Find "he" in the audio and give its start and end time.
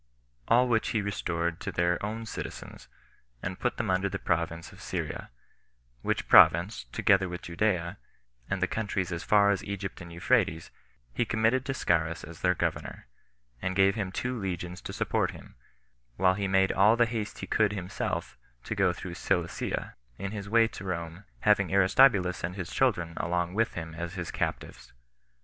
0.87-1.01, 11.13-11.23, 16.33-16.47, 17.37-17.45